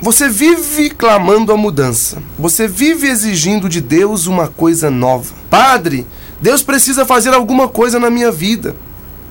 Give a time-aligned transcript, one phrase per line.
[0.00, 2.22] Você vive clamando a mudança.
[2.38, 5.34] Você vive exigindo de Deus uma coisa nova.
[5.50, 6.06] Padre,
[6.40, 8.76] Deus precisa fazer alguma coisa na minha vida.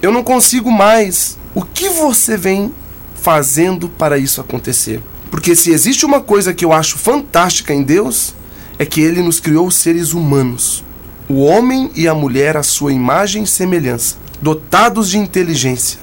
[0.01, 1.37] Eu não consigo mais.
[1.55, 2.73] O que você vem
[3.15, 5.01] fazendo para isso acontecer?
[5.31, 8.35] Porque se existe uma coisa que eu acho fantástica em Deus,
[8.77, 10.83] é que ele nos criou seres humanos.
[11.29, 15.99] O homem e a mulher à sua imagem e semelhança, dotados de inteligência,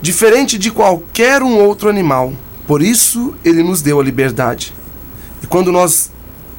[0.00, 2.32] diferente de qualquer um outro animal.
[2.66, 4.72] Por isso, ele nos deu a liberdade.
[5.42, 6.10] E quando nós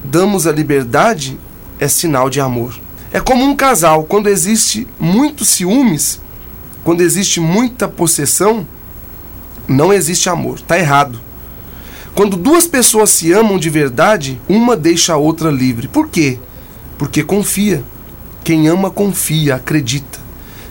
[0.03, 1.39] damos a liberdade,
[1.79, 2.79] é sinal de amor.
[3.11, 6.19] É como um casal, quando existe muitos ciúmes,
[6.83, 8.67] quando existe muita possessão,
[9.67, 10.55] não existe amor.
[10.55, 11.19] Está errado.
[12.13, 15.87] Quando duas pessoas se amam de verdade, uma deixa a outra livre.
[15.87, 16.37] Por quê?
[16.97, 17.83] Porque confia.
[18.43, 20.19] Quem ama, confia, acredita.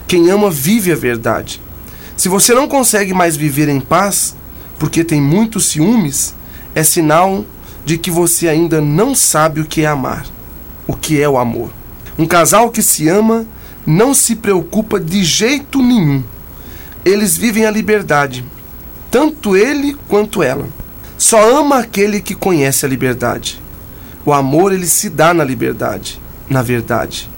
[0.07, 1.61] Quem ama, vive a verdade.
[2.17, 4.37] Se você não consegue mais viver em paz,
[4.83, 6.35] porque tem muitos ciúmes,
[6.75, 7.45] é sinal
[7.85, 10.27] de que você ainda não sabe o que é amar,
[10.89, 11.71] o que é o amor.
[12.19, 13.47] Um casal que se ama
[13.87, 16.25] não se preocupa de jeito nenhum.
[17.05, 18.45] Eles vivem a liberdade,
[19.09, 20.69] tanto ele quanto ela.
[21.17, 23.63] Só ama aquele que conhece a liberdade.
[24.27, 27.31] O amor ele se dá na liberdade, na verdade.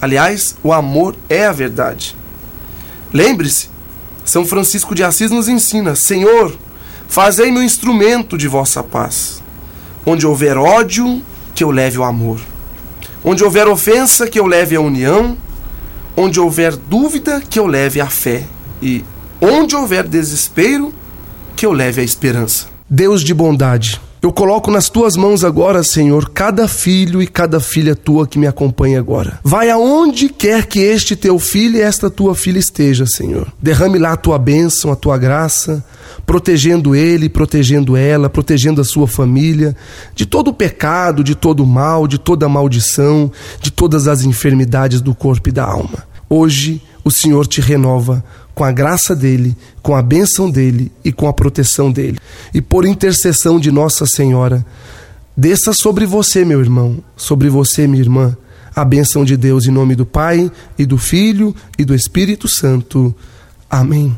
[0.00, 2.16] Aliás, o amor é a verdade.
[3.12, 3.70] Lembre-se,
[4.24, 6.56] São Francisco de Assis nos ensina: Senhor,
[7.12, 9.42] Fazei-me um instrumento de vossa paz.
[10.06, 11.20] Onde houver ódio,
[11.54, 12.40] que eu leve o amor.
[13.22, 15.36] Onde houver ofensa, que eu leve a união.
[16.16, 18.46] Onde houver dúvida, que eu leve a fé.
[18.80, 19.04] E
[19.42, 20.90] onde houver desespero,
[21.54, 22.68] que eu leve a esperança.
[22.88, 27.96] Deus de bondade, eu coloco nas tuas mãos agora, Senhor, cada filho e cada filha
[27.96, 29.40] tua que me acompanha agora.
[29.42, 33.52] Vai aonde quer que este teu filho e esta tua filha esteja, Senhor.
[33.60, 35.84] Derrame lá a tua bênção, a tua graça,
[36.24, 39.76] protegendo ele, protegendo ela, protegendo a sua família
[40.14, 43.28] de todo o pecado, de todo o mal, de toda a maldição,
[43.60, 46.04] de todas as enfermidades do corpo e da alma.
[46.30, 48.24] Hoje o Senhor te renova
[48.54, 52.18] com a graça dele, com a bênção dele e com a proteção dele.
[52.52, 54.64] E por intercessão de Nossa Senhora,
[55.36, 58.36] desça sobre você, meu irmão, sobre você, minha irmã,
[58.74, 63.14] a bênção de Deus em nome do Pai e do Filho e do Espírito Santo.
[63.70, 64.16] Amém.